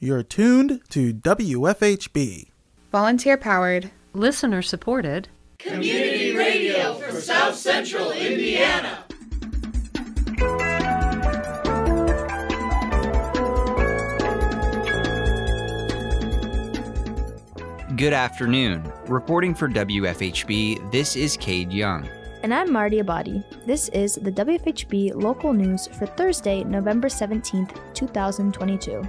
[0.00, 2.50] You're tuned to WFHB.
[2.92, 5.28] Volunteer powered, listener supported,
[5.58, 9.04] community radio for South Central Indiana.
[17.96, 18.92] Good afternoon.
[19.08, 22.08] Reporting for WFHB, this is Cade Young.
[22.44, 23.42] And I'm Marty Abadi.
[23.66, 29.02] This is the WFHB local news for Thursday, November 17th, 2022.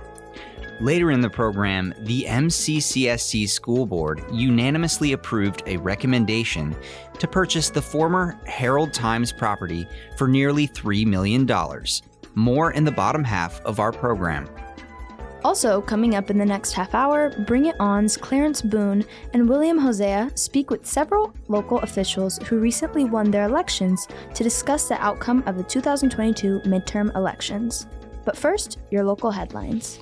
[0.81, 6.73] Later in the program, the MCCSC School Board unanimously approved a recommendation
[7.17, 11.45] to purchase the former Herald Times property for nearly $3 million.
[12.33, 14.49] More in the bottom half of our program.
[15.43, 19.77] Also, coming up in the next half hour, Bring It On's Clarence Boone and William
[19.77, 25.43] Hosea speak with several local officials who recently won their elections to discuss the outcome
[25.45, 27.85] of the 2022 midterm elections.
[28.23, 29.99] But first, your local headlines.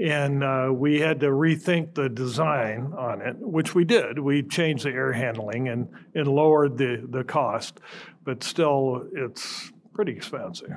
[0.01, 4.19] and uh, we had to rethink the design on it, which we did.
[4.19, 7.81] We changed the air handling and, and lowered the, the cost,
[8.25, 10.71] but still, it's pretty expensive.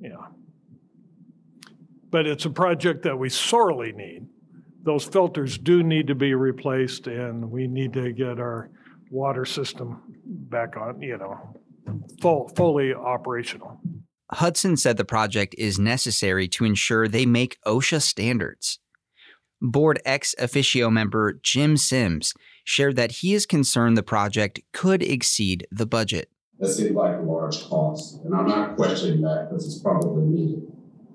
[0.00, 0.16] Yeah.
[2.10, 4.26] But it's a project that we sorely need.
[4.82, 8.70] Those filters do need to be replaced, and we need to get our
[9.10, 11.54] water system back on, you know,
[12.20, 13.80] full, fully operational.
[14.32, 18.78] Hudson said the project is necessary to ensure they make OSHA standards.
[19.60, 22.32] Board ex officio member Jim Sims
[22.64, 26.30] shared that he is concerned the project could exceed the budget.
[26.58, 30.70] That seems like a large cost, and I'm not questioning that because it's probably needed.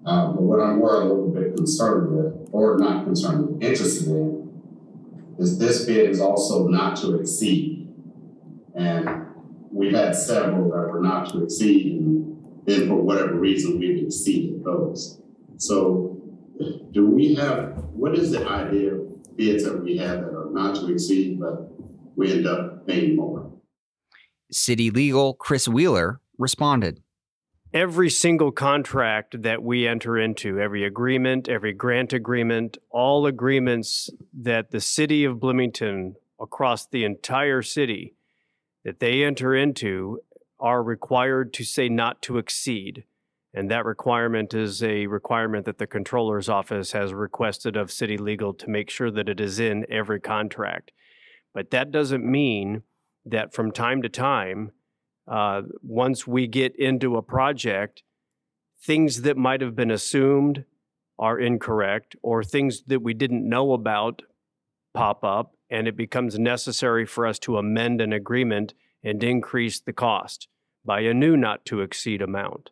[0.05, 4.61] Um, but what I'm more a little bit concerned with, or not concerned, interested in,
[5.39, 7.87] is this bid is also not to exceed.
[8.75, 9.25] And
[9.71, 12.24] we've had several that were not to exceed, and
[12.65, 15.21] then for whatever reason, we've exceeded those.
[15.57, 16.21] So,
[16.91, 20.75] do we have, what is the idea of bids that we have that are not
[20.75, 21.71] to exceed, but
[22.15, 23.51] we end up paying more?
[24.51, 27.01] City Legal Chris Wheeler responded
[27.75, 34.71] every single contract that we enter into, every agreement, every grant agreement, all agreements that
[34.71, 38.15] the city of Bloomington across the entire city
[38.85, 40.19] that they enter into
[40.59, 43.03] are required to say not to exceed.
[43.53, 48.53] And that requirement is a requirement that the controller's office has requested of city legal
[48.53, 50.91] to make sure that it is in every contract.
[51.53, 52.83] But that doesn't mean
[53.25, 54.71] that from time to time,
[55.27, 58.03] uh, once we get into a project,
[58.81, 60.65] things that might have been assumed
[61.17, 64.21] are incorrect, or things that we didn't know about
[64.93, 68.73] pop up, and it becomes necessary for us to amend an agreement
[69.05, 70.49] and increase the cost
[70.83, 72.71] by a new not to exceed amount.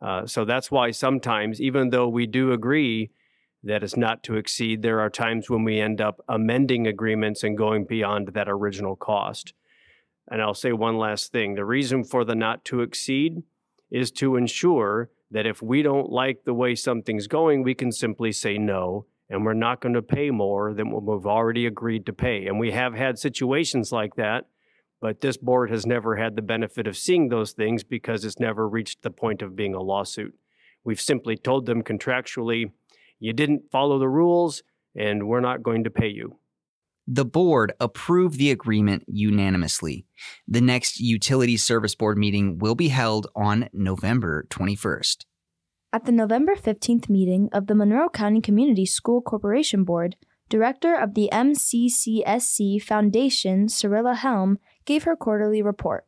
[0.00, 3.10] Uh, so that's why sometimes, even though we do agree
[3.64, 4.82] that it's not to exceed.
[4.82, 9.54] There are times when we end up amending agreements and going beyond that original cost.
[10.30, 13.42] And I'll say one last thing the reason for the not to exceed
[13.90, 18.32] is to ensure that if we don't like the way something's going, we can simply
[18.32, 22.12] say no, and we're not going to pay more than what we've already agreed to
[22.12, 22.46] pay.
[22.46, 24.46] And we have had situations like that,
[25.04, 28.66] but this board has never had the benefit of seeing those things because it's never
[28.66, 30.34] reached the point of being a lawsuit.
[30.82, 32.72] We've simply told them contractually,
[33.20, 34.62] you didn't follow the rules,
[34.96, 36.38] and we're not going to pay you.
[37.06, 40.06] The board approved the agreement unanimously.
[40.48, 45.26] The next Utility Service Board meeting will be held on November 21st.
[45.92, 50.16] At the November 15th meeting of the Monroe County Community School Corporation Board,
[50.50, 56.04] Director of the MCCSC Foundation, Cyrilla Helm, gave her quarterly report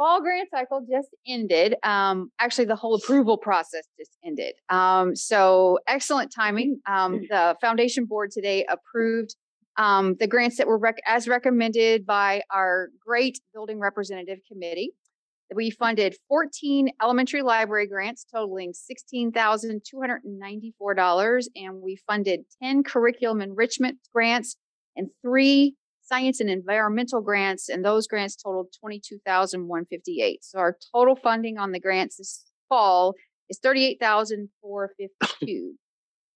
[0.00, 1.74] fall grant cycle just ended.
[1.82, 4.54] Um, actually, the whole approval process just ended.
[4.70, 6.80] Um, so excellent timing.
[6.86, 9.36] Um, the foundation board today approved
[9.76, 14.92] um, the grants that were rec- as recommended by our great building representative committee.
[15.54, 18.72] We funded 14 elementary library grants totaling
[19.12, 24.56] $16,294, and we funded 10 curriculum enrichment grants
[24.96, 25.74] and three
[26.10, 30.44] science and environmental grants, and those grants totaled 22,158.
[30.44, 33.14] So our total funding on the grants this fall
[33.48, 35.74] is 38,452.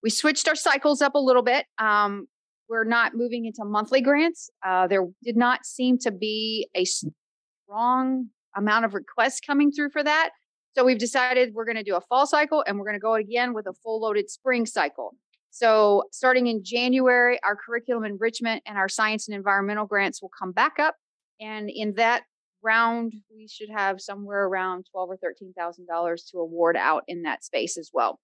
[0.02, 1.66] we switched our cycles up a little bit.
[1.78, 2.26] Um,
[2.68, 4.48] we're not moving into monthly grants.
[4.64, 10.02] Uh, there did not seem to be a strong amount of requests coming through for
[10.02, 10.30] that.
[10.76, 13.14] So we've decided we're going to do a fall cycle and we're going to go
[13.14, 15.14] again with a full loaded spring cycle.
[15.54, 20.50] So, starting in January, our curriculum enrichment and our science and environmental grants will come
[20.50, 20.96] back up.
[21.40, 22.24] And in that
[22.60, 27.22] round, we should have somewhere around twelve or thirteen thousand dollars to award out in
[27.22, 28.18] that space as well.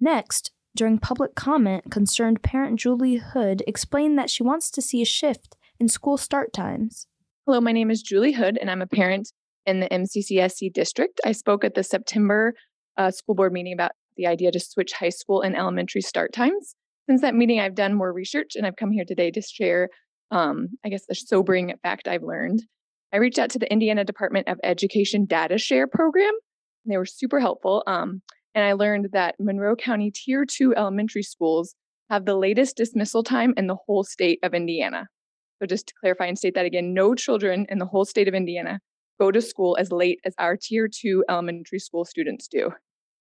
[0.00, 5.06] Next, during public comment, concerned parent Julie Hood explained that she wants to see a
[5.06, 7.06] shift in school start times.
[7.46, 9.30] Hello, my name is Julie Hood, and I'm a parent
[9.66, 11.20] in the MCCSC district.
[11.24, 12.54] I spoke at the September
[12.96, 16.74] uh, school board meeting about the idea to switch high school and elementary start times.
[17.08, 19.88] Since that meeting, I've done more research and I've come here today to share,
[20.30, 22.62] um, I guess, the sobering fact I've learned.
[23.12, 26.32] I reached out to the Indiana Department of Education Data Share Program.
[26.84, 27.82] And they were super helpful.
[27.86, 28.22] Um,
[28.54, 31.74] and I learned that Monroe County Tier 2 elementary schools
[32.10, 35.06] have the latest dismissal time in the whole state of Indiana.
[35.60, 38.34] So, just to clarify and state that again, no children in the whole state of
[38.34, 38.80] Indiana
[39.18, 42.70] go to school as late as our Tier 2 elementary school students do.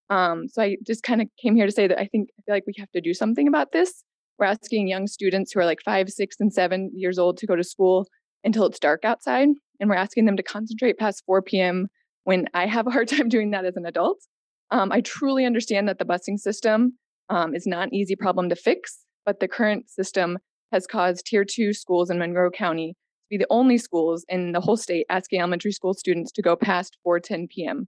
[0.10, 2.56] Um, so I just kind of came here to say that I think I feel
[2.56, 4.04] like we have to do something about this.
[4.38, 7.56] We're asking young students who are like five, six, and seven years old to go
[7.56, 8.08] to school
[8.44, 9.50] until it's dark outside.
[9.80, 11.88] And we're asking them to concentrate past 4 p.m.
[12.24, 14.20] when I have a hard time doing that as an adult.
[14.72, 16.98] Um, I truly understand that the busing system
[17.30, 20.40] um, is not an easy problem to fix, but the current system
[20.72, 24.62] has caused tier two schools in Monroe County to be the only schools in the
[24.62, 27.88] whole state asking elementary school students to go past 4:10 p.m.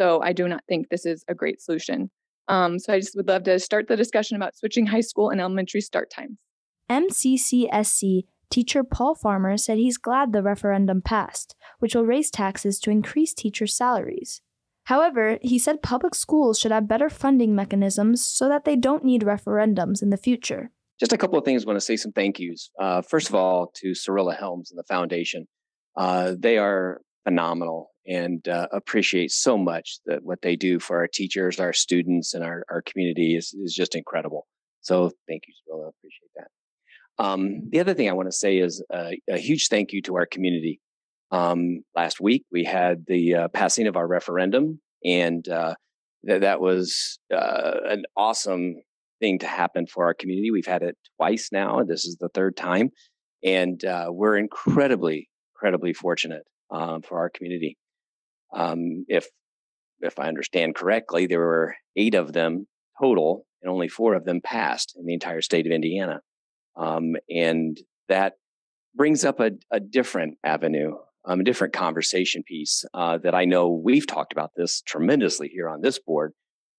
[0.00, 2.10] So I do not think this is a great solution.
[2.48, 5.40] Um, so I just would love to start the discussion about switching high school and
[5.40, 6.38] elementary start times.
[6.90, 12.90] MCCSC teacher Paul Farmer said he's glad the referendum passed, which will raise taxes to
[12.90, 14.42] increase teachers' salaries.
[14.84, 19.22] However, he said public schools should have better funding mechanisms so that they don't need
[19.22, 20.70] referendums in the future.
[21.00, 21.64] Just a couple of things.
[21.64, 22.70] I want to say some thank yous.
[22.78, 25.46] Uh, first of all, to Cyrilla Helms and the foundation.
[25.96, 31.08] Uh, they are phenomenal and uh, appreciate so much that what they do for our
[31.08, 34.46] teachers, our students, and our, our community is, is just incredible.
[34.82, 35.88] So thank you, Cyrilla.
[35.88, 36.48] Appreciate that.
[37.18, 40.16] Um, the other thing I want to say is a, a huge thank you to
[40.16, 40.80] our community.
[41.30, 45.74] Um, last week we had the uh, passing of our referendum, and uh,
[46.26, 48.76] th- that was uh, an awesome
[49.20, 50.50] thing to happen for our community.
[50.50, 51.82] We've had it twice now.
[51.84, 52.90] This is the third time,
[53.42, 57.78] and uh, we're incredibly, incredibly fortunate um, for our community.
[58.54, 59.26] Um, if
[60.00, 62.66] if I understand correctly, there were eight of them
[63.00, 66.20] total, and only four of them passed in the entire state of Indiana.
[66.76, 68.34] Um, and that
[68.94, 73.70] brings up a, a different avenue, um, a different conversation piece uh, that I know
[73.70, 76.32] we've talked about this tremendously here on this board,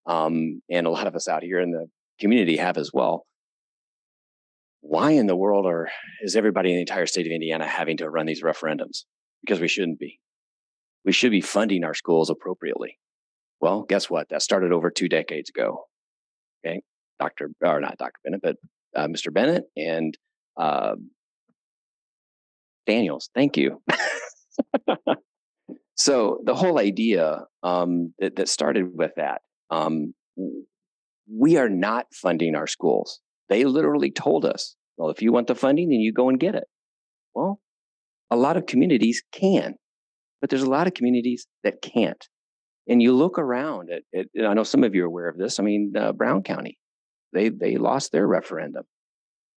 [0.06, 1.88] um, and a lot of us out here in the
[2.20, 3.26] community have as well.
[4.82, 5.90] Why in the world are
[6.22, 9.06] is everybody in the entire state of Indiana having to run these referendums?
[9.42, 10.20] Because we shouldn't be
[11.06, 12.98] we should be funding our schools appropriately.
[13.62, 14.30] Well, guess what?
[14.30, 15.86] That started over two decades ago.
[16.66, 16.82] Okay.
[17.20, 17.52] Dr.
[17.62, 18.20] or not Dr.
[18.24, 18.56] Bennett, but
[18.96, 19.32] uh, Mr.
[19.32, 20.18] Bennett and
[20.58, 20.96] uh,
[22.86, 23.30] Daniels.
[23.34, 23.82] Thank you.
[25.96, 30.14] so the whole idea um, that, that started with that, um,
[31.32, 33.22] we are not funding our schools.
[33.48, 36.56] They literally told us, well, if you want the funding, then you go and get
[36.56, 36.66] it.
[37.34, 37.60] Well,
[38.32, 39.76] a lot of communities can,
[40.42, 42.28] but there's a lot of communities that can't.
[42.88, 45.60] And you look around at, at I know some of you are aware of this.
[45.60, 46.78] I mean, uh, Brown County,
[47.34, 48.84] they they lost their referendum.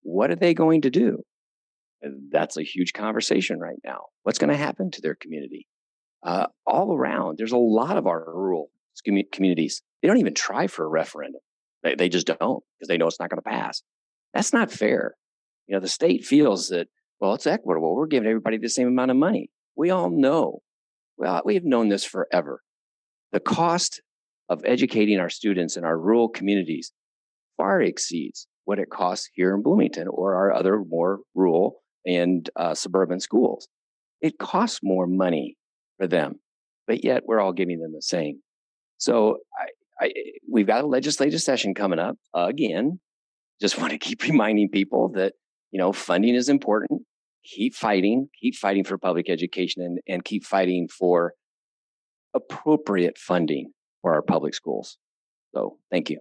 [0.02, 1.22] What are they going to do?
[2.30, 4.06] that's a huge conversation right now.
[4.22, 5.66] What's going to happen to their community?
[6.22, 8.70] Uh, all around, there's a lot of our rural
[9.32, 9.82] communities.
[10.02, 11.40] They don't even try for a referendum.
[11.82, 13.82] They, they just don't because they know it's not going to pass.
[14.34, 15.14] That's not fair.
[15.66, 16.88] You know, the state feels that,
[17.20, 17.94] well, it's equitable.
[17.94, 19.50] We're giving everybody the same amount of money.
[19.76, 20.60] We all know.
[21.18, 22.62] Well, we've known this forever.
[23.32, 24.00] The cost
[24.48, 26.92] of educating our students in our rural communities
[27.56, 32.72] far exceeds what it costs here in Bloomington or our other more rural and uh,
[32.74, 33.66] suburban schools.
[34.20, 35.56] It costs more money
[35.98, 36.36] for them,
[36.86, 38.40] but yet we're all giving them the same.
[38.98, 39.38] So
[40.00, 40.12] I, I,
[40.50, 43.00] we've got a legislative session coming up again.
[43.60, 45.34] Just want to keep reminding people that
[45.72, 47.02] you know funding is important.
[47.54, 51.34] Keep fighting, keep fighting for public education, and, and keep fighting for
[52.34, 54.98] appropriate funding for our public schools.
[55.54, 56.20] So thank you.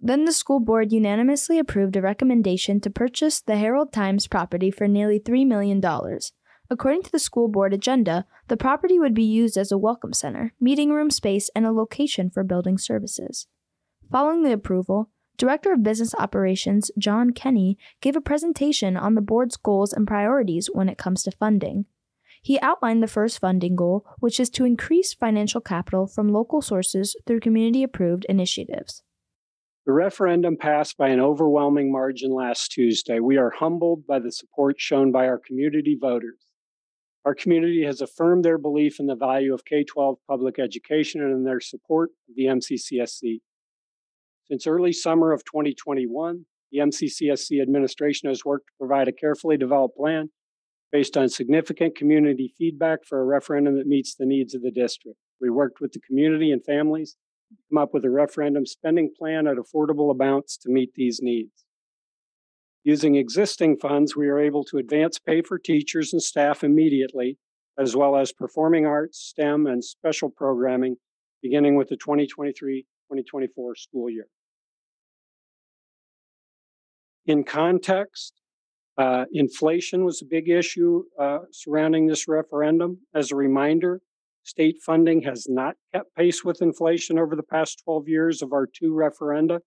[0.00, 4.86] Then the school board unanimously approved a recommendation to purchase the Herald Times property for
[4.86, 5.82] nearly $3 million.
[6.70, 10.52] According to the school board agenda, the property would be used as a welcome center,
[10.60, 13.46] meeting room space, and a location for building services.
[14.10, 19.56] Following the approval, Director of Business Operations John Kenny gave a presentation on the board's
[19.56, 21.86] goals and priorities when it comes to funding.
[22.40, 27.16] He outlined the first funding goal, which is to increase financial capital from local sources
[27.26, 29.02] through community approved initiatives.
[29.86, 33.18] The referendum passed by an overwhelming margin last Tuesday.
[33.18, 36.38] We are humbled by the support shown by our community voters.
[37.24, 41.32] Our community has affirmed their belief in the value of K 12 public education and
[41.32, 43.40] in their support of the MCCSC.
[44.46, 49.96] Since early summer of 2021, the MCCSC administration has worked to provide a carefully developed
[49.96, 50.30] plan
[50.92, 55.18] based on significant community feedback for a referendum that meets the needs of the district.
[55.40, 57.16] We worked with the community and families
[57.70, 61.64] come up with a referendum spending plan at affordable amounts to meet these needs.
[62.82, 67.38] Using existing funds, we are able to advance pay for teachers and staff immediately,
[67.78, 70.96] as well as performing arts, STEM, and special programming
[71.42, 72.86] beginning with the 2023
[73.22, 74.26] 2024 school year.
[77.26, 78.34] In context,
[78.98, 82.98] uh, inflation was a big issue uh, surrounding this referendum.
[83.14, 84.02] As a reminder,
[84.44, 88.66] State funding has not kept pace with inflation over the past 12 years of our
[88.66, 89.60] two referenda.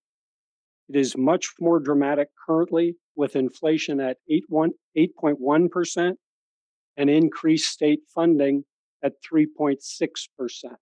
[0.87, 6.13] It is much more dramatic currently with inflation at 8.1%
[6.95, 8.65] and increased state funding
[9.03, 10.75] at 3.6%.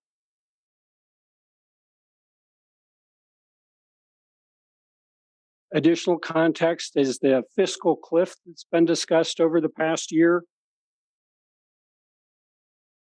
[5.75, 10.45] Additional context is the fiscal cliff that's been discussed over the past year.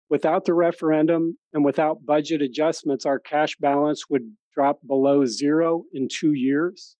[0.10, 4.24] Without the referendum and without budget adjustments, our cash balance would
[4.56, 6.96] drop below zero in two years.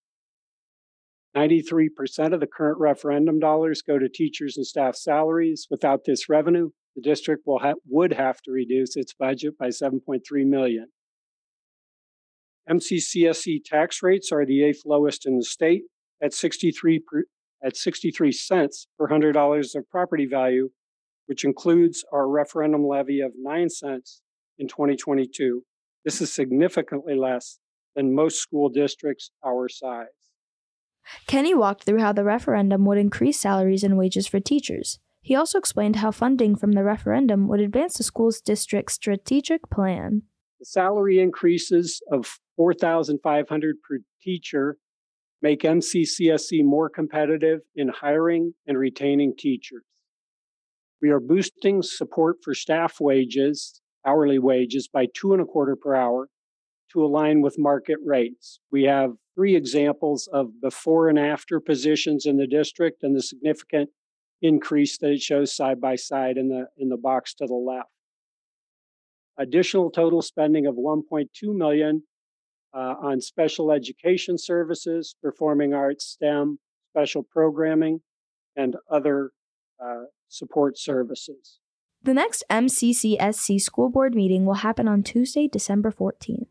[1.36, 5.66] 93% of the current referendum dollars go to teachers and staff salaries.
[5.72, 10.20] Without this revenue, the district will ha- would have to reduce its budget by 7.3
[10.46, 10.86] million.
[12.70, 15.82] MCCSC tax rates are the eighth lowest in the state
[16.22, 17.24] at 63 per,
[17.62, 20.70] at 63 cents per $100 of property value
[21.26, 24.22] which includes our referendum levy of 9 cents
[24.58, 25.64] in 2022.
[26.04, 27.58] This is significantly less
[27.96, 30.08] than most school districts our size.
[31.26, 34.98] Kenny walked through how the referendum would increase salaries and wages for teachers.
[35.20, 40.22] He also explained how funding from the referendum would advance the school's district's strategic plan.
[40.64, 44.78] The salary increases of 4500 per teacher
[45.42, 49.82] make MCCSC more competitive in hiring and retaining teachers.
[51.02, 55.94] We are boosting support for staff wages, hourly wages, by two and a quarter per
[55.94, 56.30] hour
[56.92, 58.58] to align with market rates.
[58.72, 63.90] We have three examples of before and after positions in the district and the significant
[64.40, 67.93] increase that it shows side by side in the in the box to the left.
[69.38, 72.02] Additional total spending of 1.2 million
[72.72, 76.58] uh, on special education services, performing arts, STEM,
[76.92, 78.00] special programming,
[78.56, 79.30] and other
[79.84, 81.58] uh, support services.
[82.02, 86.46] The next MCCSC school board meeting will happen on Tuesday, December 14th.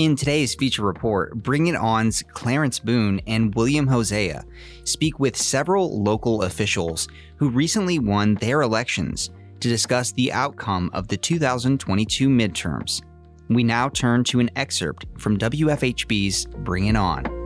[0.00, 4.46] In today's feature report, Bring It On's Clarence Boone and William Hosea
[4.84, 9.28] speak with several local officials who recently won their elections
[9.60, 13.02] to discuss the outcome of the 2022 midterms.
[13.50, 17.39] We now turn to an excerpt from WFHB's Bring It On.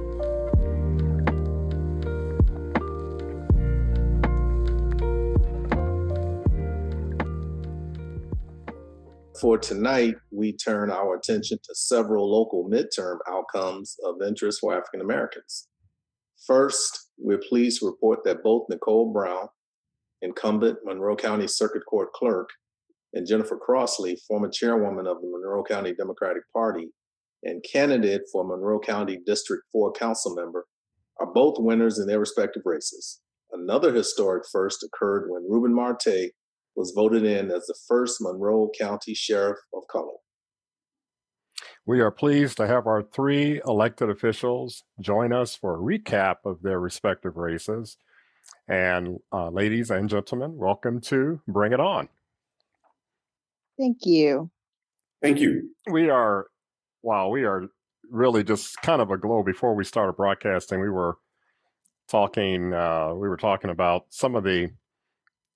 [9.40, 15.00] For tonight, we turn our attention to several local midterm outcomes of interest for African
[15.00, 15.66] Americans.
[16.46, 19.48] First, we're pleased to report that both Nicole Brown,
[20.22, 22.48] incumbent Monroe County Circuit Court clerk,
[23.12, 26.90] and Jennifer Crossley, former chairwoman of the Monroe County Democratic Party
[27.42, 30.66] and candidate for Monroe County District 4 council member,
[31.18, 33.20] are both winners in their respective races.
[33.50, 36.30] Another historic first occurred when Ruben Marte
[36.76, 40.12] was voted in as the first Monroe County Sheriff of color.
[41.86, 46.62] We are pleased to have our three elected officials join us for a recap of
[46.62, 47.98] their respective races.
[48.68, 52.08] And uh, ladies and gentlemen, welcome to Bring It On.
[53.78, 54.50] Thank you.
[55.20, 55.70] Thank you.
[55.90, 56.46] We are,
[57.02, 57.68] wow, we are
[58.10, 59.42] really just kind of a glow.
[59.42, 61.18] Before we started broadcasting, we were
[62.08, 64.70] talking, uh, we were talking about some of the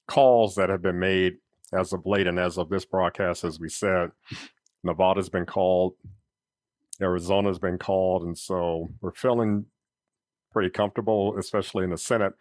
[0.08, 1.36] calls that have been made
[1.72, 4.10] as of late and as of this broadcast, as we said.
[4.82, 5.94] Nevada's been called,
[7.00, 9.66] Arizona's been called, and so we're feeling
[10.52, 12.32] pretty comfortable, especially in the Senate.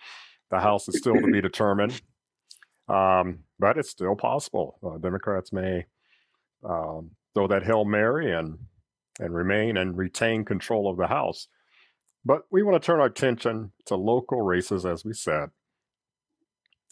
[0.50, 2.01] The House is still to be determined,
[2.88, 4.79] um, but it's still possible.
[4.83, 5.86] Uh, Democrats may
[6.63, 8.57] um, throw that hail mary and
[9.19, 11.47] and remain and retain control of the House.
[12.24, 15.50] But we want to turn our attention to local races, as we said.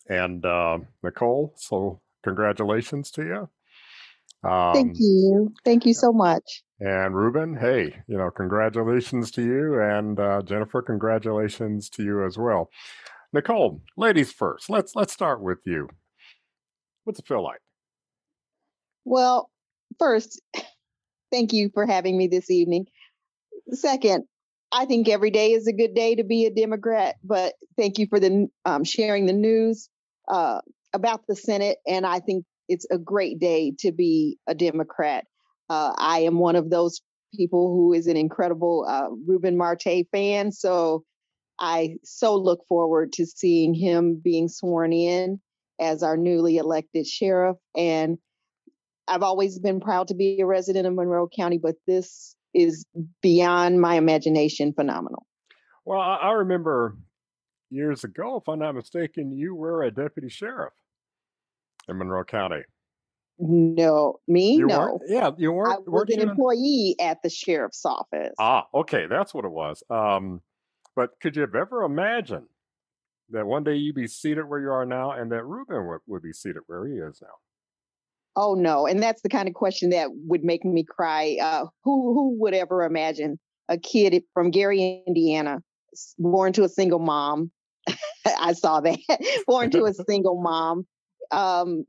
[0.08, 4.50] And uh, Nicole, so congratulations to you.
[4.50, 5.54] Um, Thank you.
[5.64, 6.64] Thank you so much.
[6.80, 9.82] And Ruben, hey, you know, congratulations to you.
[9.82, 12.70] And uh, Jennifer, congratulations to you as well.
[13.34, 14.70] Nicole, ladies first.
[14.70, 15.90] Let's let's start with you.
[17.06, 17.62] What's it feel like?
[19.04, 19.50] Well,
[20.00, 20.42] first,
[21.32, 22.88] thank you for having me this evening.
[23.72, 24.26] Second,
[24.72, 28.08] I think every day is a good day to be a Democrat, but thank you
[28.08, 29.90] for the um, sharing the news
[30.28, 30.62] uh,
[30.94, 31.78] about the Senate.
[31.88, 35.26] And I think it's a great day to be a Democrat.
[35.70, 37.02] Uh, I am one of those
[37.36, 40.52] people who is an incredible uh, Ruben Marte fan.
[40.52, 41.04] So
[41.60, 45.40] I so look forward to seeing him being sworn in
[45.80, 47.58] as our newly elected sheriff.
[47.76, 48.18] And
[49.08, 52.86] I've always been proud to be a resident of Monroe County, but this is
[53.22, 55.26] beyond my imagination phenomenal.
[55.84, 56.98] Well, I remember
[57.70, 60.74] years ago, if I'm not mistaken, you were a deputy sheriff
[61.88, 62.64] in Monroe County.
[63.38, 65.00] No, me you no.
[65.08, 65.86] Yeah, you weren't.
[65.88, 68.34] I was an employee at the sheriff's office.
[68.40, 69.84] Ah, okay, that's what it was.
[69.90, 70.42] Um,
[70.96, 72.48] but could you have ever imagined
[73.32, 76.22] that one day you'd be seated where you are now, and that Ruben would, would
[76.22, 77.28] be seated where he is now?
[78.38, 81.38] Oh no, and that's the kind of question that would make me cry.
[81.42, 85.60] Uh, who who would ever imagine a kid from Gary, Indiana,
[86.18, 87.52] born to a single mom?
[88.26, 89.00] I saw that
[89.48, 90.86] born to a single mom.
[91.32, 91.86] Um,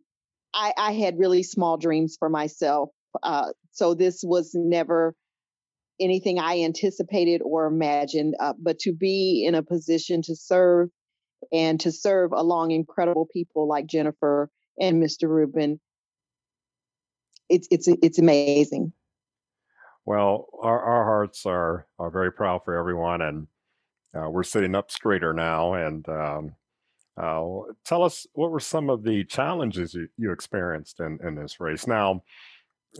[0.54, 2.90] I, I had really small dreams for myself,
[3.22, 5.14] uh, so this was never
[6.00, 8.34] anything I anticipated or imagined.
[8.38, 10.88] Uh, but to be in a position to serve
[11.52, 15.28] and to serve along incredible people like Jennifer and Mr.
[15.28, 15.80] Ruben,
[17.48, 18.92] it's it's it's amazing.
[20.04, 23.46] Well, our, our hearts are are very proud for everyone, and
[24.16, 25.74] uh, we're sitting up straighter now.
[25.74, 26.54] And um,
[27.20, 31.60] uh, tell us what were some of the challenges you, you experienced in, in this
[31.60, 31.86] race.
[31.86, 32.22] Now,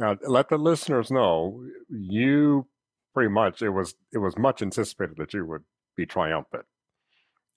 [0.00, 2.66] uh, let the listeners know you
[3.14, 5.62] pretty much it was it was much anticipated that you would
[5.96, 6.66] be triumphant.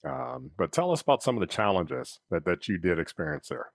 [0.08, 3.66] Um, but tell us about some of the challenges that, that you did experience there.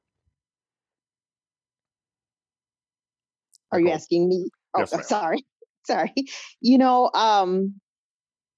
[3.72, 4.50] Are you asking me?
[4.74, 5.46] Oh, yes, sorry.
[5.86, 6.14] Sorry.
[6.62, 7.80] You know, um,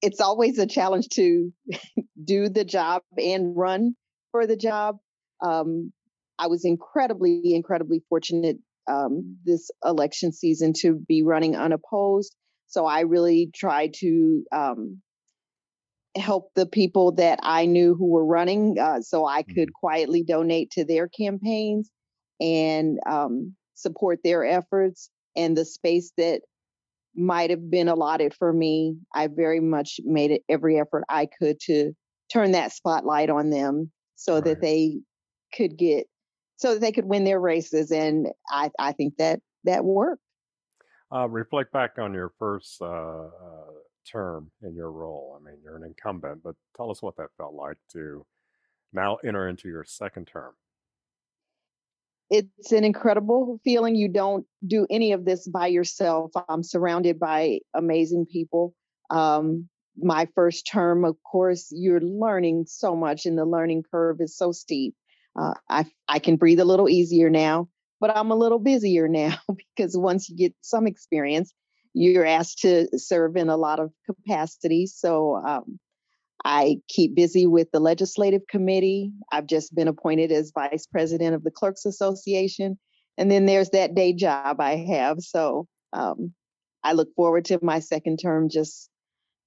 [0.08, 1.52] it's always a challenge to
[2.24, 3.94] do the job and run
[4.32, 4.96] for the job.
[5.46, 5.92] Um,
[6.40, 8.56] I was incredibly, incredibly fortunate
[8.90, 12.34] um, this election season to be running unopposed.
[12.68, 15.02] So I really tried to um,
[16.16, 19.80] help the people that I knew who were running uh, so I could mm-hmm.
[19.80, 21.92] quietly donate to their campaigns
[22.40, 26.44] and um, support their efforts and the space that
[27.18, 28.96] might have been allotted for me.
[29.14, 31.94] I very much made it every effort i could to
[32.32, 34.44] turn that spotlight on them so right.
[34.46, 35.00] that they
[35.54, 36.08] could get
[36.58, 40.22] so that they could win their races and i i think that that worked.
[41.14, 43.72] Uh, reflect back on your first uh, uh,
[44.10, 45.40] term in your role.
[45.40, 48.26] I mean you're an incumbent but tell us what that felt like to
[48.94, 50.54] now enter into your second term
[52.30, 53.96] it's an incredible feeling.
[53.96, 56.32] You don't do any of this by yourself.
[56.50, 58.74] I'm surrounded by amazing people.
[59.10, 64.36] Um, my first term, of course, you're learning so much, and the learning curve is
[64.36, 64.94] so steep.
[65.40, 69.38] Uh, I I can breathe a little easier now, but I'm a little busier now
[69.76, 71.54] because once you get some experience,
[71.94, 74.96] you're asked to serve in a lot of capacities.
[74.96, 75.80] So um,
[76.46, 79.12] I keep busy with the legislative committee.
[79.32, 82.78] I've just been appointed as vice president of the Clerks Association.
[83.18, 85.20] And then there's that day job I have.
[85.20, 86.34] So um,
[86.84, 88.90] I look forward to my second term, just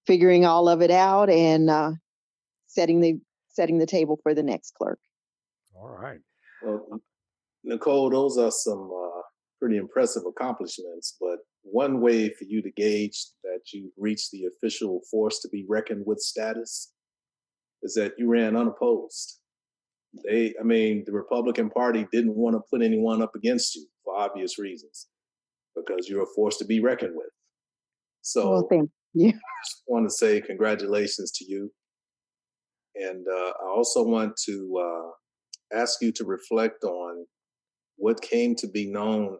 [0.07, 1.93] figuring all of it out and uh,
[2.67, 4.99] setting the setting the table for the next clerk.
[5.75, 6.21] All right.
[6.63, 7.01] Well,
[7.65, 9.21] Nicole, those are some uh,
[9.59, 11.17] pretty impressive accomplishments.
[11.21, 15.65] But one way for you to gauge that you've reached the official force to be
[15.69, 16.93] reckoned with status
[17.83, 19.39] is that you ran unopposed.
[20.25, 24.17] They, I mean, the Republican Party didn't want to put anyone up against you for
[24.17, 25.09] obvious reasons
[25.77, 27.31] because you're a force to be reckoned with.
[28.23, 29.29] So, well, thank you.
[29.29, 29.33] I
[29.65, 31.71] just want to say congratulations to you.
[32.97, 37.27] And uh, I also want to uh, ask you to reflect on
[37.97, 39.39] what came to be known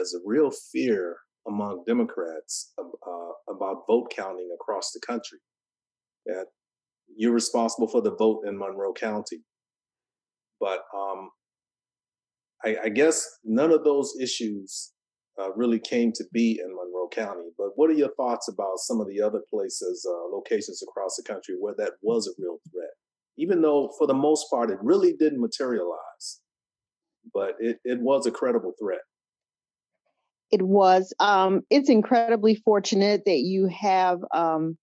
[0.00, 5.38] as a real fear among Democrats uh, about vote counting across the country.
[6.26, 6.46] That
[7.16, 9.42] you're responsible for the vote in Monroe County,
[10.60, 11.30] but um,
[12.64, 14.92] I, I, guess none of those issues
[15.40, 17.48] uh, really came to be in Monroe County.
[17.56, 21.22] But what are your thoughts about some of the other places, uh, locations across the
[21.22, 22.90] country where that was a real threat?
[23.38, 26.40] Even though, for the most part, it really didn't materialize
[27.32, 29.00] but it, it was a credible threat.
[30.50, 31.12] It was.
[31.20, 34.78] Um, it's incredibly fortunate that you have um,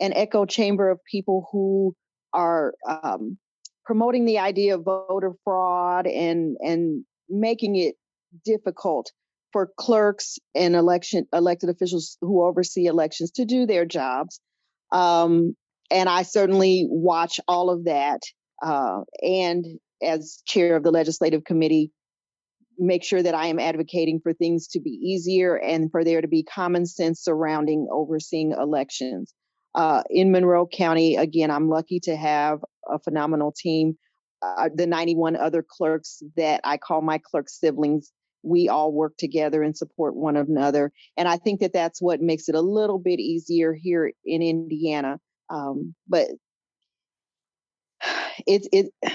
[0.00, 1.94] an echo chamber of people who
[2.32, 3.38] are um,
[3.84, 7.96] promoting the idea of voter fraud and and making it
[8.44, 9.10] difficult
[9.52, 14.40] for clerks and election elected officials who oversee elections to do their jobs.
[14.92, 15.56] Um,
[15.90, 18.20] and I certainly watch all of that.
[18.62, 19.64] Uh, and
[20.02, 21.90] as chair of the legislative committee,
[22.78, 26.28] make sure that I am advocating for things to be easier and for there to
[26.28, 29.34] be common sense surrounding overseeing elections.
[29.74, 33.98] Uh, in Monroe County, again, I'm lucky to have a phenomenal team.
[34.40, 38.12] Uh, the 91 other clerks that I call my clerk siblings,
[38.42, 40.92] we all work together and support one another.
[41.16, 45.18] And I think that that's what makes it a little bit easier here in Indiana.
[45.50, 46.28] Um, but
[48.46, 48.92] it's it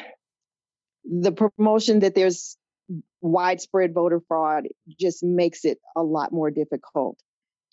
[1.05, 2.57] the promotion that there's
[3.21, 4.67] widespread voter fraud
[4.99, 7.17] just makes it a lot more difficult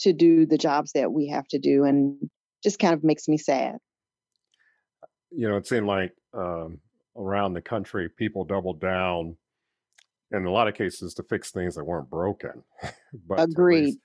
[0.01, 2.31] to do the jobs that we have to do and
[2.63, 3.79] just kind of makes me sad.
[5.31, 6.81] You know, it seemed like um,
[7.17, 9.37] around the country, people doubled down
[10.33, 12.63] in a lot of cases to fix things that weren't broken.
[13.27, 13.79] but Agreed.
[13.79, 13.99] At least,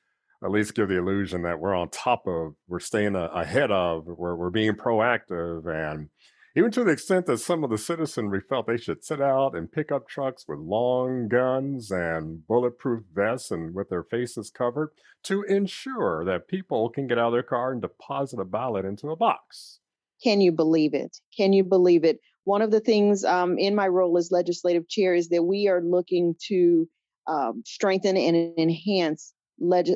[0.44, 4.36] at least, give the illusion that we're on top of, we're staying ahead of, we're,
[4.36, 6.10] we're being proactive and
[6.58, 9.72] even to the extent that some of the citizenry felt they should sit out and
[9.72, 14.92] pick up trucks with long guns and bulletproof vests and with their faces covered
[15.24, 19.10] to ensure that people can get out of their car and deposit a ballot into
[19.10, 19.80] a box.
[20.24, 21.18] Can you believe it?
[21.36, 22.20] Can you believe it?
[22.46, 25.82] One of the things um, in my role as legislative chair is that we are
[25.82, 26.88] looking to
[27.28, 29.34] um, strengthen and enhance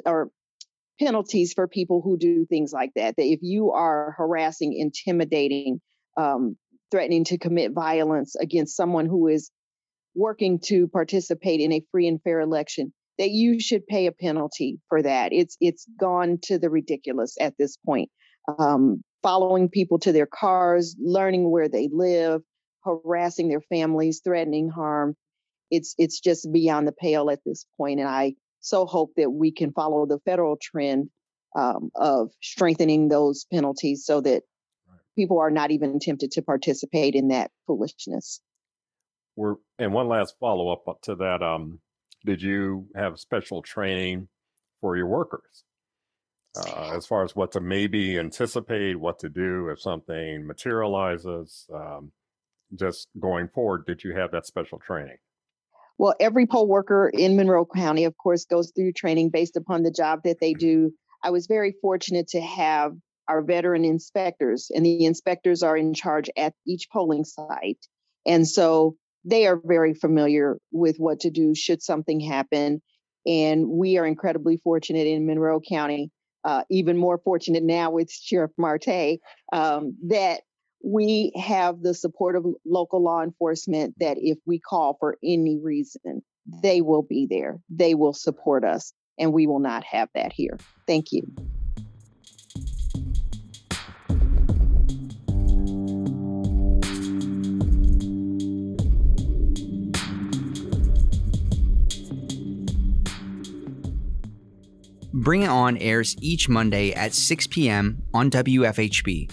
[0.05, 0.31] or
[0.99, 3.15] penalties for people who do things like that.
[3.15, 5.79] That if you are harassing, intimidating,
[6.19, 6.57] um,
[6.91, 9.51] threatening to commit violence against someone who is
[10.15, 14.79] working to participate in a free and fair election that you should pay a penalty
[14.87, 15.31] for that.
[15.33, 18.09] It's it's gone to the ridiculous at this point.
[18.57, 22.41] Um, following people to their cars learning where they live
[22.83, 25.15] harassing their families threatening harm.
[25.69, 29.51] It's it's just beyond the pale at this point and i so hope that we
[29.51, 31.09] can follow the federal trend
[31.55, 34.43] um, of strengthening those penalties so that
[35.19, 38.39] people are not even tempted to participate in that foolishness.
[39.35, 41.43] We're, and one last follow up to that.
[41.43, 41.79] Um,
[42.25, 44.29] did you have special training
[44.79, 45.65] for your workers
[46.57, 51.67] uh, as far as what to maybe anticipate, what to do if something materializes?
[51.73, 52.13] Um,
[52.75, 55.17] just going forward, did you have that special training?
[55.97, 59.91] Well, every poll worker in Monroe County, of course, goes through training based upon the
[59.91, 60.91] job that they do.
[61.21, 62.93] I was very fortunate to have
[63.29, 67.85] our veteran inspectors, and the inspectors are in charge at each polling site.
[68.25, 72.81] And so they are very familiar with what to do should something happen.
[73.25, 76.09] And we are incredibly fortunate in Monroe County,
[76.43, 79.19] uh, even more fortunate now with Sheriff Marte,
[79.53, 80.41] um, that
[80.83, 86.23] we have the support of local law enforcement that if we call for any reason,
[86.63, 87.59] they will be there.
[87.69, 90.57] They will support us, and we will not have that here.
[90.87, 91.23] Thank you.
[105.13, 108.03] Bring It On airs each Monday at 6 p.m.
[108.13, 109.31] on WFHB.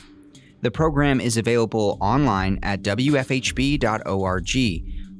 [0.62, 4.48] The program is available online at WFHB.org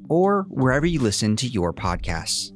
[0.09, 2.56] or wherever you listen to your podcasts.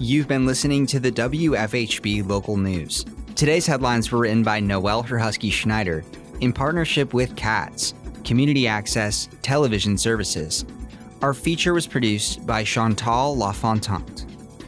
[0.00, 3.04] You've been listening to the WFHB local news.
[3.34, 6.04] Today's headlines were written by Noelle Herhusky Schneider
[6.40, 10.64] in partnership with CATS, Community Access Television Services.
[11.20, 14.24] Our feature was produced by Chantal LaFontant.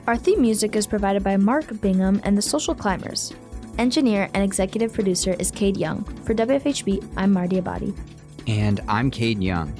[0.08, 3.32] Our theme music is provided by Mark Bingham and the Social Climbers.
[3.78, 6.02] Engineer and executive producer is Cade Young.
[6.24, 7.96] For WFHB, I'm Marty Abadi.
[8.48, 9.72] And I'm Cade Young.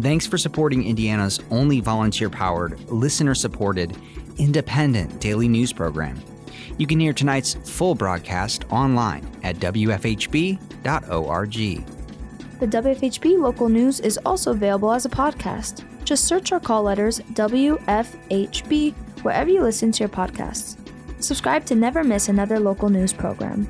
[0.00, 3.94] Thanks for supporting Indiana's only volunteer powered, listener supported,
[4.42, 6.20] independent daily news program.
[6.76, 10.58] You can hear tonight's full broadcast online at WFHB.org.
[12.60, 15.84] The WFHB local news is also available as a podcast.
[16.04, 20.76] Just search our call letters WFHB wherever you listen to your podcasts.
[21.22, 23.68] Subscribe to never miss another local news program.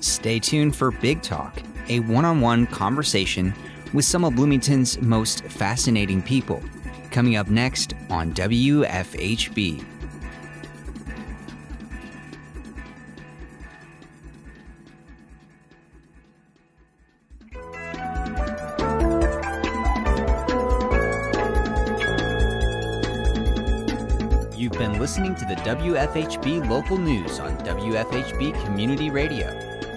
[0.00, 3.54] Stay tuned for Big Talk, a one on one conversation
[3.94, 6.62] with some of Bloomington's most fascinating people
[7.10, 9.84] coming up next on WFHB.
[24.56, 29.69] You've been listening to the WFHB local news on WFHB Community Radio.